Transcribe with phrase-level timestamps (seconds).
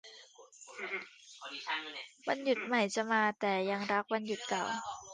[2.27, 4.63] วันหยุดใหม่จะมา แต่ยังรักวันหยุดเก่า